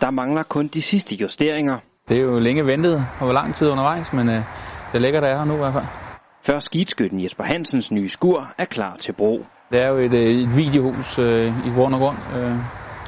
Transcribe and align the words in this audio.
Der 0.00 0.10
mangler 0.10 0.42
kun 0.42 0.66
de 0.66 0.82
sidste 0.82 1.16
justeringer. 1.16 1.78
Det 2.08 2.16
er 2.16 2.22
jo 2.22 2.38
længe 2.38 2.66
ventet 2.66 3.06
og 3.20 3.34
lang 3.34 3.54
tid 3.54 3.68
undervejs, 3.68 4.12
men 4.12 4.28
øh, 4.28 4.42
det 4.92 5.02
ligger 5.02 5.20
der 5.20 5.38
her 5.38 5.44
nu 5.44 5.54
i 5.54 5.58
hvert 5.58 5.72
fald. 5.72 5.84
Før 6.42 6.58
skidtskytten 6.58 7.22
Jesper 7.22 7.44
Hansens 7.44 7.92
nye 7.92 8.08
skur 8.08 8.52
er 8.58 8.64
klar 8.64 8.96
til 8.96 9.12
brug. 9.12 9.46
Det 9.72 9.82
er 9.82 9.88
jo 9.88 9.96
et, 9.96 10.14
øh, 10.14 10.42
et 10.42 10.56
videohus 10.56 11.18
øh, 11.18 11.66
i 11.66 11.70
grund 11.74 11.94
og 11.94 12.00
grund, 12.00 12.16
øh, 12.36 12.56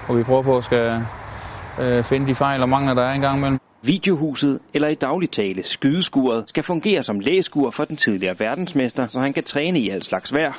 hvor 0.07 0.15
vi 0.15 0.23
prøver 0.23 0.43
på 0.43 0.57
at 0.57 0.65
skal 0.65 1.03
øh, 1.81 2.05
finde 2.05 2.27
de 2.27 2.35
fejl 2.35 2.63
og 2.63 2.69
mangler, 2.69 2.95
der 2.95 3.03
er 3.03 3.13
engang 3.13 3.39
imellem. 3.39 3.59
Videohuset, 3.83 4.59
eller 4.75 4.89
i 4.89 4.95
daglig 4.95 5.31
tale 5.31 5.63
skydeskuret, 5.63 6.49
skal 6.49 6.63
fungere 6.63 7.03
som 7.03 7.21
lægeskur 7.21 7.71
for 7.71 7.85
den 7.85 7.97
tidligere 7.97 8.41
verdensmester, 8.41 9.07
så 9.07 9.21
han 9.21 9.33
kan 9.33 9.45
træne 9.45 9.79
i 9.79 9.89
al 9.89 10.03
slags 10.03 10.35
vejr. 10.35 10.53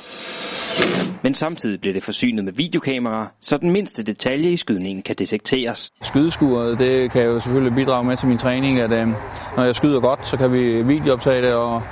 Men 1.22 1.34
samtidig 1.34 1.80
bliver 1.80 1.94
det 1.94 2.02
forsynet 2.02 2.44
med 2.44 2.52
videokameraer, 2.52 3.26
så 3.40 3.56
den 3.56 3.70
mindste 3.70 4.02
detalje 4.02 4.50
i 4.50 4.56
skydningen 4.56 5.02
kan 5.02 5.14
detekteres. 5.18 5.92
Skydeskuret, 6.02 6.78
det 6.78 7.10
kan 7.10 7.22
jo 7.22 7.38
selvfølgelig 7.38 7.74
bidrage 7.74 8.04
med 8.04 8.16
til 8.16 8.28
min 8.28 8.38
træning, 8.38 8.80
at 8.80 8.92
øh, 8.92 9.08
når 9.56 9.64
jeg 9.64 9.74
skyder 9.74 10.00
godt, 10.00 10.26
så 10.26 10.36
kan 10.36 10.52
vi 10.52 10.82
videooptage 10.82 11.42
det, 11.42 11.54
og, 11.54 11.82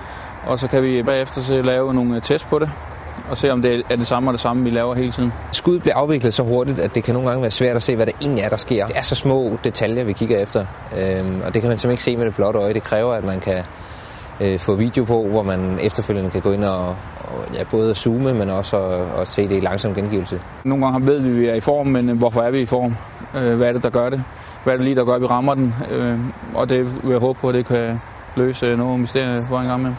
og 0.47 0.59
så 0.59 0.69
kan 0.69 0.83
vi 0.83 1.03
bagefter 1.03 1.41
så 1.41 1.63
lave 1.63 1.95
nogle 1.95 2.21
test 2.21 2.47
på 2.47 2.59
det 2.59 2.71
og 3.31 3.37
se 3.37 3.51
om 3.51 3.63
det 3.63 3.83
er 3.91 3.97
det 3.97 4.07
samme 4.07 4.31
og 4.31 4.33
det 4.33 4.41
samme, 4.41 4.65
vi 4.65 4.71
laver 4.71 4.95
hele 4.95 5.13
tiden. 5.13 5.33
Skuddet 5.53 5.83
bliver 5.83 5.97
afviklet 5.97 6.35
så 6.35 6.43
hurtigt, 6.43 6.79
at 6.79 6.95
det 6.95 7.05
kan 7.05 7.15
nogle 7.15 7.29
gange 7.29 7.43
være 7.43 7.51
svært 7.51 7.77
at 7.77 7.83
se, 7.83 7.97
hvad 7.97 8.07
der 8.07 8.13
egentlig 8.21 8.45
er, 8.45 8.49
der 8.49 8.57
sker. 8.57 8.87
Det 8.87 8.97
er 8.97 9.03
så 9.03 9.15
små 9.15 9.59
detaljer, 9.65 10.05
vi 10.05 10.13
kigger 10.13 10.39
efter, 10.39 10.67
øhm, 10.99 11.41
og 11.47 11.55
det 11.55 11.63
kan 11.63 11.69
man 11.69 11.79
simpelthen 11.79 11.91
ikke 11.91 12.03
se 12.03 12.17
med 12.17 12.27
det 12.27 12.35
blotte 12.35 12.61
øje. 12.61 12.75
Det 12.75 12.83
kræver, 12.83 13.13
at 13.13 13.25
man 13.25 13.41
kan 13.41 13.63
øh, 14.41 14.59
få 14.59 14.77
video 14.77 15.05
på, 15.05 15.29
hvor 15.29 15.43
man 15.43 15.79
efterfølgende 15.83 16.31
kan 16.31 16.41
gå 16.41 16.53
ind 16.53 16.65
og, 16.65 16.97
og 17.21 17.47
ja, 17.55 17.65
både 17.71 17.95
zoome, 17.95 18.35
men 18.35 18.51
også 18.51 18.77
at, 18.77 19.21
at 19.21 19.29
se 19.29 19.49
det 19.49 19.57
i 19.57 19.61
langsom 19.61 19.95
gengivelse. 19.95 20.41
Nogle 20.65 20.87
gange 20.87 21.07
ved 21.07 21.21
vi, 21.21 21.29
at 21.29 21.37
vi 21.37 21.47
er 21.47 21.55
i 21.55 21.61
form, 21.61 21.87
men 21.87 22.09
øh, 22.09 22.19
hvorfor 22.19 22.41
er 22.41 22.51
vi 22.51 22.61
i 22.61 22.67
form? 22.67 22.97
Øh, 23.35 23.57
hvad 23.57 23.67
er 23.69 23.73
det, 23.73 23.83
der 23.83 23.91
gør 23.91 24.09
det? 24.09 24.25
Hvad 24.65 24.73
er 24.73 24.77
det 24.77 24.85
lige, 24.85 24.97
der 24.97 25.05
gør, 25.05 25.15
at 25.15 25.21
vi 25.21 25.27
rammer 25.27 25.55
den? 25.55 25.75
Øh, 25.91 26.19
og 26.55 26.69
det 26.69 26.79
vil 27.05 27.11
jeg 27.11 27.21
håbe 27.21 27.41
på, 27.41 27.49
at 27.49 27.55
det 27.55 27.67
kan 27.67 28.01
løse 28.37 28.77
nogle 28.77 28.99
mysterier 28.99 29.47
for 29.47 29.59
en 29.59 29.67
gang 29.67 29.83
med. 29.83 29.93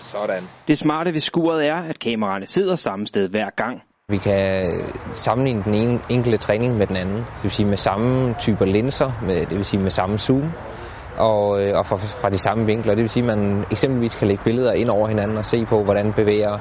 Sådan. 0.00 0.42
Det 0.68 0.78
smarte 0.78 1.14
ved 1.14 1.20
skuret 1.20 1.66
er, 1.66 1.76
at 1.76 1.98
kameraerne 1.98 2.46
sidder 2.46 2.76
samme 2.76 3.06
sted 3.06 3.28
hver 3.28 3.50
gang. 3.56 3.82
Vi 4.08 4.18
kan 4.18 4.64
sammenligne 5.12 5.62
den 5.62 5.74
ene 5.74 6.00
enkelte 6.08 6.38
træning 6.38 6.76
med 6.76 6.86
den 6.86 6.96
anden. 6.96 7.16
Det 7.16 7.42
vil 7.42 7.50
sige 7.50 7.68
med 7.68 7.76
samme 7.76 8.34
typer 8.34 8.64
linser, 8.64 9.12
med, 9.22 9.46
det 9.46 9.56
vil 9.56 9.64
sige 9.64 9.82
med 9.82 9.90
samme 9.90 10.18
zoom, 10.18 10.52
og, 11.18 11.62
øh, 11.62 11.78
og 11.78 11.86
fra, 11.86 11.96
fra 11.96 12.30
de 12.30 12.38
samme 12.38 12.66
vinkler. 12.66 12.94
Det 12.94 13.02
vil 13.02 13.10
sige, 13.10 13.30
at 13.30 13.38
man 13.38 13.64
eksempelvis 13.70 14.14
kan 14.14 14.28
lægge 14.28 14.44
billeder 14.44 14.72
ind 14.72 14.88
over 14.88 15.08
hinanden 15.08 15.36
og 15.36 15.44
se 15.44 15.64
på, 15.64 15.84
hvordan 15.84 16.12
bevæger 16.12 16.58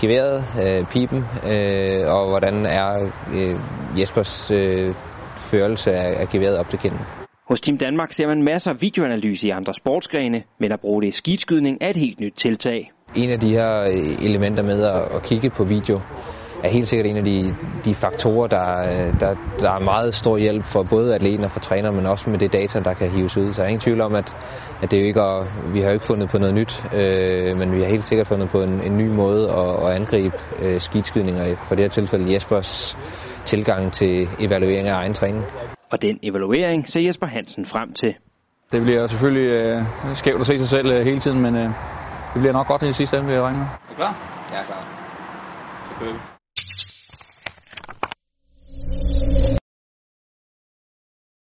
geværet, 0.00 0.44
øh, 0.64 0.86
pipen, 0.86 1.18
øh, 1.52 2.14
og 2.14 2.28
hvordan 2.28 2.66
er 2.66 3.10
øh, 3.34 3.60
Jespers 4.00 4.50
øh, 4.50 4.94
førelse 5.36 5.92
af, 5.92 6.20
af 6.20 6.28
geværet 6.28 6.58
op 6.58 6.68
til 6.70 6.78
kinden. 6.78 7.00
Hos 7.48 7.60
Team 7.60 7.78
Danmark 7.78 8.12
ser 8.12 8.26
man 8.26 8.42
masser 8.42 8.70
af 8.70 8.82
videoanalyse 8.82 9.46
i 9.46 9.50
andre 9.50 9.74
sportsgrene, 9.74 10.42
men 10.60 10.72
at 10.72 10.80
bruge 10.80 11.02
det 11.02 11.08
i 11.08 11.10
skidskydning 11.10 11.78
er 11.80 11.90
et 11.90 11.96
helt 11.96 12.20
nyt 12.20 12.34
tiltag. 12.36 12.90
En 13.14 13.30
af 13.30 13.40
de 13.40 13.48
her 13.48 13.82
øh, 13.82 14.24
elementer 14.24 14.62
med 14.62 14.84
at 15.14 15.22
kigge 15.22 15.50
på 15.50 15.64
video 15.64 16.00
er 16.64 16.68
helt 16.68 16.88
sikkert 16.88 17.06
en 17.06 17.16
af 17.16 17.24
de, 17.24 17.54
de 17.84 17.94
faktorer, 17.94 18.46
der, 18.46 18.66
der, 19.20 19.34
der 19.58 19.70
er 19.72 19.84
meget 19.84 20.14
stor 20.14 20.36
hjælp 20.38 20.64
for 20.64 20.82
både 20.82 21.14
atleten 21.14 21.44
og 21.44 21.50
for 21.50 21.60
træner, 21.60 21.90
men 21.90 22.06
også 22.06 22.30
med 22.30 22.38
det 22.38 22.52
data, 22.52 22.80
der 22.80 22.94
kan 22.94 23.10
hives 23.10 23.36
ud. 23.36 23.52
Så 23.52 23.62
jeg 23.62 23.66
er 23.66 23.68
ingen 23.68 23.80
tvivl 23.80 24.00
om, 24.00 24.14
at, 24.14 24.36
at 24.82 24.90
det 24.90 25.00
jo 25.00 25.04
ikke 25.04 25.20
er, 25.20 25.72
vi 25.72 25.80
har 25.80 25.86
jo 25.86 25.92
ikke 25.92 26.04
fundet 26.04 26.28
på 26.28 26.38
noget 26.38 26.54
nyt, 26.54 26.84
øh, 26.94 27.56
men 27.58 27.72
vi 27.72 27.80
har 27.82 27.88
helt 27.88 28.04
sikkert 28.04 28.26
fundet 28.26 28.48
på 28.48 28.62
en, 28.62 28.80
en 28.80 28.98
ny 28.98 29.08
måde 29.08 29.50
at, 29.50 29.86
at 29.86 29.96
angribe 29.96 30.36
øh, 30.62 30.80
skidskydninger. 30.80 31.56
For 31.56 31.74
det 31.74 31.84
her 31.84 31.88
tilfælde 31.90 32.32
Jespers 32.32 32.98
tilgang 33.44 33.92
til 33.92 34.28
evaluering 34.38 34.88
af 34.88 34.94
egen 34.94 35.14
træning. 35.14 35.44
Og 35.90 36.02
den 36.02 36.18
evaluering 36.22 36.88
ser 36.88 37.00
Jesper 37.00 37.26
Hansen 37.26 37.66
frem 37.66 37.92
til. 37.92 38.14
Det 38.72 38.82
bliver 38.82 39.06
selvfølgelig 39.06 39.50
øh, 39.50 39.82
skævt 40.14 40.40
at 40.40 40.46
se 40.46 40.58
sig 40.58 40.68
selv 40.68 40.92
øh, 40.92 41.04
hele 41.04 41.20
tiden, 41.20 41.42
men 41.42 41.56
øh, 41.56 41.64
det 42.34 42.40
bliver 42.40 42.52
nok 42.52 42.66
godt 42.66 42.82
i 42.82 42.92
sidste 42.92 43.16
ende, 43.16 43.26
vil 43.26 43.34
jeg 43.34 43.42
regne 43.42 43.58
med. 43.58 43.66
Er 43.66 43.88
du 43.88 43.94
klar? 43.94 44.14
Er 44.52 44.62
klar. 44.66 44.84
Så 45.88 45.94
kører 46.00 46.12
vi. 46.12 46.29